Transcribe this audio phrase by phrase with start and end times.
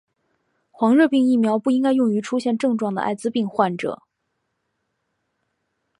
[0.71, 4.01] 黄热病疫苗不应该用于出现症状的爱滋病患者。